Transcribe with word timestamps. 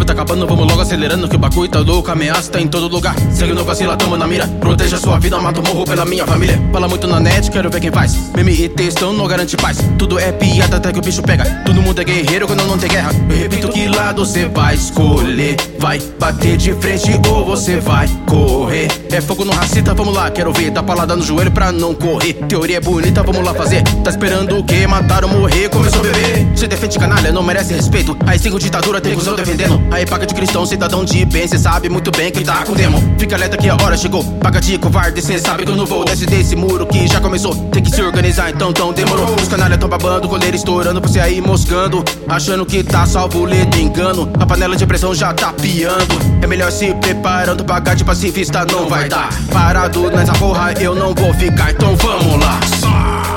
tempo 0.00 0.04
tá 0.04 0.12
acabando, 0.12 0.46
vamos 0.46 0.66
logo 0.66 0.80
acelerando 0.80 1.28
que 1.28 1.36
o 1.36 1.38
bagulho 1.38 1.68
tá 1.68 1.78
louco, 1.80 2.10
ameaça 2.10 2.50
tá 2.50 2.60
em 2.60 2.68
todo 2.68 2.88
lugar. 2.88 3.14
Segue 3.32 3.52
no 3.52 3.64
vacila, 3.64 3.96
tamo 3.96 4.16
na 4.16 4.26
mira. 4.26 4.46
Proteja 4.46 4.98
sua 4.98 5.18
vida, 5.18 5.38
mata 5.38 5.60
o 5.60 5.62
morro 5.62 5.84
pela 5.84 6.04
minha 6.04 6.26
família. 6.26 6.60
Fala 6.72 6.88
muito 6.88 7.06
na 7.06 7.20
net, 7.20 7.50
quero 7.50 7.70
ver 7.70 7.80
quem 7.80 7.90
faz. 7.90 8.14
Meme 8.34 8.52
e 8.52 8.68
textão 8.68 9.12
não 9.12 9.26
garante 9.26 9.56
paz. 9.56 9.78
Tudo 9.98 10.18
é 10.18 10.32
piada 10.32 10.76
até 10.76 10.92
que 10.92 10.98
o 10.98 11.02
bicho 11.02 11.22
pega. 11.22 11.44
Todo 11.64 11.82
mundo 11.82 12.00
é 12.00 12.04
guerreiro 12.04 12.46
quando 12.46 12.64
não 12.64 12.78
tem 12.78 12.88
guerra. 12.88 13.10
Eu 13.28 13.36
repito 13.36 13.68
que 13.68 13.88
lado 13.88 14.24
você 14.24 14.46
vai 14.46 14.74
escolher. 14.74 15.56
Vai 15.78 15.98
bater 16.18 16.56
de 16.56 16.72
frente 16.74 17.20
ou 17.28 17.44
você 17.44 17.78
vai 17.78 18.08
correr. 18.26 18.88
É 19.10 19.20
fogo 19.20 19.44
no 19.44 19.52
racita, 19.52 19.92
vamos 19.94 20.14
lá, 20.14 20.30
quero 20.30 20.52
ver. 20.52 20.70
Dá 20.70 20.82
palada 20.82 21.14
no 21.14 21.22
joelho 21.22 21.50
pra 21.50 21.72
não 21.72 21.94
correr. 21.94 22.34
Teoria 22.48 22.78
é 22.78 22.80
bonita, 22.80 23.22
vamos 23.22 23.44
lá 23.44 23.52
fazer. 23.54 23.82
Tá 24.02 24.10
esperando 24.10 24.58
o 24.58 24.64
quê? 24.64 24.86
Matar 24.86 25.24
ou 25.24 25.30
morrer? 25.30 25.68
Começou 25.68 26.00
a 26.00 26.02
beber. 26.04 26.46
Se 26.56 26.66
defende 26.66 26.98
canalha, 26.98 27.32
não 27.32 27.42
merece 27.42 27.74
respeito. 27.74 28.16
Aí 28.26 28.38
cinco 28.38 28.58
ditadura 28.58 29.00
tem 29.00 29.14
cuzão 29.14 29.34
defendendo. 29.34 29.90
Aí 29.90 29.99
paga 30.06 30.26
de 30.26 30.34
cristão, 30.34 30.64
cidadão 30.66 31.04
de 31.04 31.24
bem. 31.24 31.46
Cê 31.46 31.58
sabe 31.58 31.88
muito 31.88 32.10
bem 32.10 32.30
que 32.30 32.44
tá 32.44 32.64
com 32.64 32.72
demo. 32.72 32.98
Fica 33.18 33.36
alerta 33.36 33.56
que 33.56 33.68
a 33.68 33.74
hora 33.74 33.96
chegou. 33.96 34.24
Paga 34.40 34.60
de 34.60 34.78
covarde, 34.78 35.20
cê 35.22 35.38
sabe 35.38 35.64
que 35.64 35.70
eu 35.70 35.76
não 35.76 35.86
vou. 35.86 36.04
Desce 36.04 36.26
desse 36.26 36.56
muro 36.56 36.86
que 36.86 37.06
já 37.06 37.20
começou. 37.20 37.54
Tem 37.70 37.82
que 37.82 37.90
se 37.90 38.02
organizar, 38.02 38.50
então 38.50 38.72
tão 38.72 38.92
demorou. 38.92 39.34
Os 39.36 39.48
canalha 39.48 39.76
tão 39.76 39.88
babando, 39.88 40.28
coleira 40.28 40.56
estourando, 40.56 41.00
você 41.00 41.20
aí 41.20 41.40
moscando. 41.40 42.04
Achando 42.28 42.64
que 42.64 42.82
tá 42.82 43.06
salvo, 43.06 43.44
ledo 43.44 43.76
engano. 43.78 44.30
A 44.38 44.46
panela 44.46 44.76
de 44.76 44.86
pressão 44.86 45.14
já 45.14 45.32
tá 45.32 45.52
piando. 45.52 46.18
É 46.42 46.46
melhor 46.46 46.70
se 46.70 46.94
preparando, 46.94 47.64
pagar 47.64 47.94
de 47.94 48.04
pacifista 48.04 48.64
não 48.70 48.88
vai 48.88 49.08
dar. 49.08 49.28
Parado 49.52 50.10
nessa 50.10 50.32
porra, 50.32 50.72
eu 50.80 50.94
não 50.94 51.14
vou 51.14 51.32
ficar, 51.34 51.72
então 51.72 51.96
vamos 51.96 52.44
lá. 52.44 52.60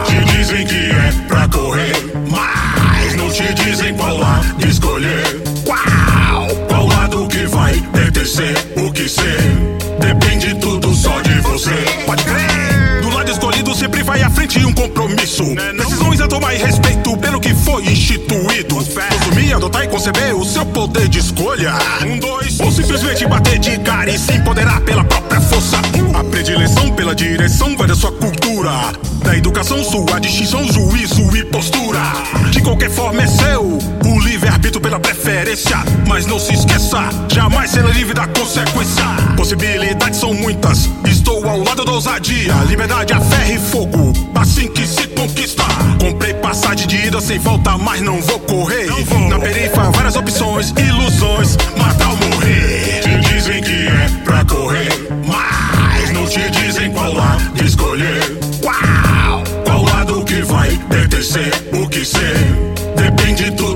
Te 0.06 0.24
dizem 0.26 0.66
que 0.66 0.92
é 0.92 1.14
pra 1.28 1.48
correr, 1.50 1.94
mas 2.30 3.16
não 3.16 3.30
te 3.30 3.54
dizem 3.54 3.96
qual 3.96 4.18
lado 4.18 4.68
escolher. 4.68 5.53
Pertencer? 8.34 8.56
O 8.78 8.92
que 8.92 9.08
ser? 9.08 9.38
Depende 10.00 10.56
tudo 10.56 10.94
só 10.94 11.22
de 11.22 11.40
você. 11.42 11.72
Pode 12.06 12.24
crer. 12.24 13.02
Do 13.02 13.10
lado 13.10 13.32
escolhido 13.32 13.76
sempre 13.76 14.04
vai 14.04 14.22
à 14.22 14.30
frente 14.30 14.64
um 14.66 14.74
compromisso. 14.74 15.44
Decisões 15.78 16.22
a 16.22 16.28
tomar 16.28 16.54
e 16.54 16.58
respeito 16.58 16.93
que 17.44 17.54
foi 17.54 17.84
instituído. 17.86 18.76
Consumir, 18.76 19.54
adotar 19.54 19.84
e 19.84 19.88
conceber 19.90 20.34
o 20.34 20.46
seu 20.46 20.66
poder 20.66 21.10
de 21.10 21.20
escolha. 21.20 21.74
Um, 22.02 22.18
dois. 22.18 22.58
Ou 22.62 22.72
simplesmente 22.72 23.26
bater 23.28 23.60
de 23.60 23.78
cara 23.80 24.10
e 24.10 24.18
se 24.18 24.32
empoderar 24.32 24.80
pela 24.82 25.04
própria 25.04 25.42
força. 25.42 25.78
A 26.18 26.24
predileção 26.24 26.90
pela 26.92 27.14
direção 27.14 27.76
vai 27.76 27.88
da 27.88 27.96
sua 27.96 28.14
cultura. 28.14 28.72
Da 29.26 29.36
educação, 29.36 29.84
sua 29.84 30.20
distinção, 30.20 30.66
juízo 30.72 31.36
e 31.36 31.44
postura. 31.44 32.00
De 32.50 32.62
qualquer 32.62 32.90
forma 32.90 33.22
é 33.22 33.28
seu. 33.28 33.78
O 34.06 34.20
livre-arbítrio 34.22 34.80
pela 34.80 35.00
preferência. 35.00 35.78
Mas 36.08 36.26
não 36.26 36.40
se 36.40 36.54
esqueça, 36.54 37.10
jamais 37.28 37.72
será 37.72 37.90
livre 37.90 38.14
da 38.14 38.28
consequência. 38.28 39.04
Possibilidades 39.36 40.20
são 40.20 40.34
muitas. 40.34 40.90
Estou 41.06 41.46
ao 41.48 41.60
lado 41.60 41.84
da 41.84 41.92
ousadia. 41.92 42.54
Liberdade, 42.68 43.12
a 43.12 43.20
ferro 43.20 43.54
e 43.54 43.60
fogo. 43.60 44.14
Assim 44.36 44.68
que 44.68 44.88
passagem 47.14 47.14
de 47.14 47.18
ida 47.18 47.22
sem 47.22 47.40
volta, 47.40 47.78
mas 47.78 48.02
não 48.02 48.20
vou 48.22 48.40
correr. 48.40 48.88
Na 49.30 49.40
perifa, 49.40 49.92
várias 49.92 50.16
opções, 50.16 50.74
ilusões. 50.78 51.58
Matar 51.78 52.10
ou 52.10 52.18
morrer. 52.18 53.02
Te 53.02 53.34
dizem 53.34 53.62
que 53.62 53.88
é 53.88 54.10
pra 54.24 54.44
correr. 54.46 54.90
Mas 55.26 56.12
não 56.12 56.26
te 56.26 56.50
dizem 56.50 56.92
qual 56.92 57.14
lado 57.14 57.64
escolher. 57.64 58.40
Qual? 58.62 59.44
Qual 59.64 59.84
lado 59.84 60.26
que 60.26 60.42
vai 60.42 60.70
pertencer? 60.90 61.52
O 61.74 61.88
que 61.88 62.04
ser? 62.04 62.38
Depende 62.96 63.52
tudo 63.52 63.73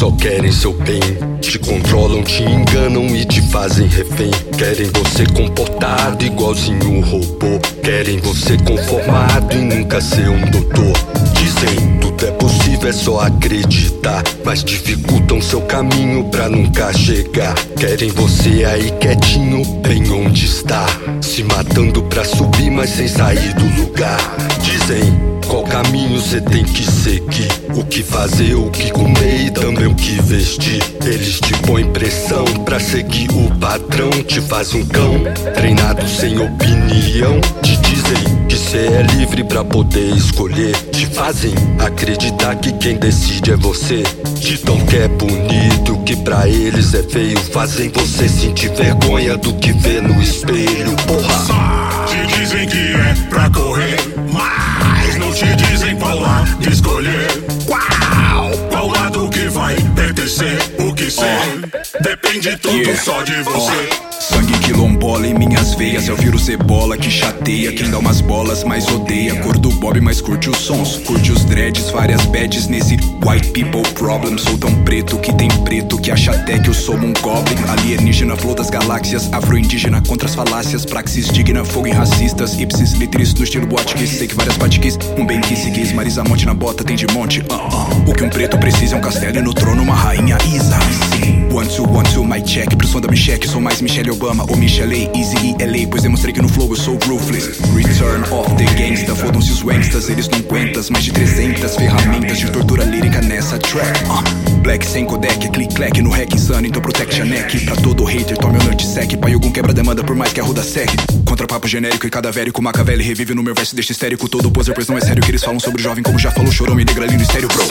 só 0.00 0.10
querem 0.12 0.50
seu 0.50 0.72
bem. 0.72 0.98
Te 1.42 1.58
controlam, 1.58 2.22
te 2.22 2.42
enganam 2.42 3.04
e 3.14 3.22
te 3.26 3.42
fazem 3.50 3.86
refém. 3.86 4.30
Querem 4.56 4.90
você 4.94 5.26
comportado 5.26 6.24
igualzinho 6.24 6.90
um 6.90 7.00
robô. 7.02 7.58
Querem 7.82 8.16
você 8.18 8.56
conformado 8.56 9.54
e 9.54 9.60
nunca 9.60 10.00
ser 10.00 10.26
um 10.30 10.40
doutor. 10.50 10.92
Dizem 11.34 11.98
tudo 12.00 12.26
é 12.26 12.30
possível, 12.30 12.88
é 12.88 12.92
só 12.92 13.20
acreditar. 13.20 14.22
Mas 14.42 14.64
dificultam 14.64 15.38
seu 15.38 15.60
caminho 15.60 16.24
pra 16.30 16.48
nunca 16.48 16.90
chegar. 16.94 17.54
Querem 17.80 18.10
você 18.10 18.62
aí 18.66 18.90
quietinho, 19.00 19.64
bem 19.80 20.10
onde 20.12 20.44
está. 20.44 20.84
Se 21.22 21.42
matando 21.42 22.02
pra 22.02 22.22
subir, 22.26 22.70
mas 22.70 22.90
sem 22.90 23.08
sair 23.08 23.54
do 23.54 23.80
lugar. 23.80 24.20
Dizem 24.62 25.30
qual 25.50 25.64
caminho 25.64 26.20
cê 26.20 26.40
tem 26.40 26.62
que 26.62 26.84
seguir? 26.84 27.48
O 27.74 27.82
que 27.82 28.04
fazer, 28.04 28.54
o 28.54 28.70
que 28.70 28.90
comer 28.92 29.46
e 29.46 29.50
também 29.50 29.86
o 29.86 29.94
que 29.94 30.20
vestir. 30.22 30.80
Eles 31.04 31.40
te 31.40 31.52
põem 31.66 31.90
pressão 31.90 32.44
pra 32.64 32.78
seguir 32.78 33.28
o 33.32 33.50
padrão. 33.58 34.10
Te 34.28 34.40
faz 34.42 34.72
um 34.74 34.84
cão, 34.84 35.24
treinado 35.54 36.06
sem 36.06 36.38
opinião. 36.38 37.40
Te 37.62 37.76
dizem 37.78 38.46
que 38.48 38.56
cê 38.56 38.78
é 38.78 39.02
livre 39.16 39.42
pra 39.42 39.64
poder 39.64 40.14
escolher. 40.14 40.76
Te 40.92 41.06
fazem 41.06 41.54
acreditar 41.78 42.54
que 42.54 42.72
quem 42.74 42.96
decide 42.96 43.50
é 43.50 43.56
você. 43.56 44.04
Ditam 44.38 44.78
que 44.86 44.96
é 44.96 45.08
bonito, 45.08 45.98
que 46.04 46.14
pra 46.14 46.46
eles 46.46 46.94
é 46.94 47.02
feio. 47.02 47.40
Fazem 47.70 47.88
você 47.90 48.28
sentir 48.28 48.68
vergonha 48.74 49.36
do 49.36 49.54
que 49.54 49.72
vê 49.72 50.00
no 50.00 50.20
espelho. 50.20 50.96
Porra! 51.06 52.04
Te 52.04 52.26
dizem 52.36 52.66
que 52.66 52.94
é 52.94 53.14
pra 53.28 53.48
correr, 53.48 53.96
mas 54.32 55.16
não 55.18 55.32
te 55.32 55.54
dizem 55.54 55.94
qual 55.94 56.18
lado 56.18 56.68
escolher. 56.68 57.28
Qual? 57.66 58.50
Qual 58.70 58.88
lado 58.88 59.30
que 59.30 59.48
vai 59.50 59.76
pertencer? 59.94 60.58
O 60.80 60.92
que 60.92 61.08
ser? 61.12 61.60
Depende 62.02 62.56
tudo 62.56 62.76
Yeah. 62.76 63.00
só 63.00 63.22
de 63.22 63.40
você. 63.44 64.10
Sangue 64.18 64.58
quilombola 64.58 65.26
em 65.26 65.34
minhas 65.34 65.74
veias 65.74 66.08
É 66.08 66.12
o 66.12 66.16
vírus 66.16 66.48
ebola 66.48 66.96
que 66.96 67.10
chateia 67.10 67.72
Quem 67.72 67.90
dá 67.90 67.98
umas 67.98 68.20
bolas, 68.20 68.62
mas 68.62 68.86
odeia 68.86 69.34
Cor 69.36 69.58
Bob, 69.90 70.00
mas 70.00 70.20
curte 70.20 70.48
os 70.48 70.58
sons 70.58 70.98
Curte 70.98 71.32
os 71.32 71.44
dreads, 71.44 71.90
várias 71.90 72.24
badges 72.26 72.68
nesse 72.68 72.96
White 73.26 73.50
people 73.50 73.82
problem. 73.94 74.38
Sou 74.38 74.56
tão 74.56 74.72
preto 74.84 75.18
que 75.18 75.32
tem 75.34 75.48
preto 75.64 75.98
Que 75.98 76.12
acha 76.12 76.30
até 76.30 76.58
que 76.60 76.70
eu 76.70 76.74
sou 76.74 76.94
um 76.94 77.12
goblin. 77.14 77.56
Alienígena, 77.68 78.36
flor 78.36 78.54
das 78.54 78.70
galáxias 78.70 79.28
Afro-indígena 79.32 80.00
contra 80.06 80.28
as 80.28 80.34
falácias 80.34 80.84
Praxis 80.84 81.26
digna, 81.28 81.64
fogo 81.64 81.88
em 81.88 81.92
racistas. 81.92 82.58
Ipsis 82.58 82.92
literis 82.92 83.34
no 83.34 83.42
estilo 83.42 83.66
que 83.66 84.06
Sei 84.06 84.28
que 84.28 84.34
várias 84.34 84.56
patiques 84.56 84.96
Um 85.18 85.26
bem 85.26 85.40
que 85.40 85.56
se 85.56 85.70
quis 85.72 85.92
Marisa 85.92 86.22
Monte 86.22 86.46
na 86.46 86.54
bota 86.54 86.84
tem 86.84 86.94
de 86.94 87.06
monte. 87.08 87.44
Ah, 87.50 87.68
ah. 87.72 88.10
O 88.10 88.14
que 88.14 88.22
um 88.22 88.28
preto 88.28 88.56
precisa 88.58 88.94
é 88.94 88.98
um 88.98 89.00
castelo 89.00 89.38
E 89.38 89.42
no 89.42 89.52
trono 89.52 89.82
uma 89.82 89.94
rainha 89.94 90.38
Isa. 90.54 90.78
Sim. 91.16 91.39
One, 91.60 91.68
two, 91.68 91.84
one, 91.84 92.04
two, 92.14 92.24
my 92.24 92.40
check. 92.40 92.70
Som 92.86 93.02
da 93.02 93.08
Michelle, 93.08 93.46
sou 93.46 93.60
mais 93.60 93.82
Michelle 93.82 94.10
Obama 94.10 94.44
Ou 94.48 94.56
Michelle 94.56 95.10
Easy 95.14 95.36
e 95.36 95.62
LA 95.62 95.86
Pois 95.90 96.02
demonstrei 96.02 96.32
que 96.32 96.40
no 96.40 96.48
flow 96.48 96.70
eu 96.70 96.76
sou 96.76 96.98
ruthless. 97.06 97.60
Return 97.74 98.24
of 98.32 98.56
the 98.56 98.64
gangsta 98.76 99.14
Fodam-se 99.14 99.52
os 99.52 99.62
wangstas, 99.62 100.08
eles 100.08 100.26
não 100.28 100.38
aguentas. 100.38 100.88
Mais 100.88 101.04
de 101.04 101.12
300 101.12 101.76
ferramentas 101.76 102.38
de 102.38 102.50
tortura 102.50 102.84
lírica 102.84 103.20
nessa 103.20 103.58
track. 103.58 104.00
Ah, 104.08 104.24
Black 104.62 104.86
sem 104.86 105.04
codec, 105.04 105.50
click 105.50 105.74
clack 105.74 106.00
no 106.00 106.10
hack 106.10 106.34
insano 106.34 106.66
Então 106.66 106.80
protect 106.80 107.20
a 107.20 107.24
neck. 107.26 107.60
Pra 107.66 107.76
todo 107.76 108.04
hater, 108.04 108.38
tome 108.38 108.58
o 108.58 108.62
nutsack 108.64 109.18
Pai 109.18 109.34
algum 109.34 109.52
quebra 109.52 109.74
demanda 109.74 110.02
por 110.02 110.16
mais 110.16 110.32
que 110.32 110.40
a 110.40 110.44
ruda 110.44 110.62
segue 110.62 110.96
Contra 111.26 111.46
papo 111.46 111.68
genérico 111.68 112.06
e 112.06 112.10
cadavérico 112.10 112.62
Macavelli 112.62 113.04
revive 113.04 113.34
no 113.34 113.42
meu 113.42 113.54
verso 113.54 113.76
deste 113.76 113.92
histérico 113.92 114.30
Todo 114.30 114.50
poser, 114.50 114.74
pois 114.74 114.88
não 114.88 114.96
é 114.96 115.02
sério 115.02 115.22
que 115.22 115.30
eles 115.30 115.44
falam 115.44 115.60
sobre 115.60 115.82
o 115.82 115.84
jovem 115.84 116.02
Como 116.02 116.18
já 116.18 116.30
falou 116.30 116.50
chorão 116.50 116.80
e 116.80 116.86
negralino 116.86 117.22
estéreo, 117.22 117.48
bro. 117.48 117.64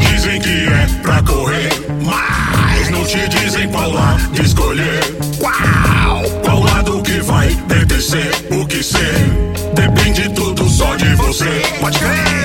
Dizem 0.00 0.40
que 0.40 0.66
é 0.66 0.86
pra 1.02 1.21
Depende 9.74 10.28
tudo 10.30 10.68
só 10.68 10.94
de 10.96 11.14
você. 11.16 11.62
Pode 11.80 11.98
crer. 11.98 12.41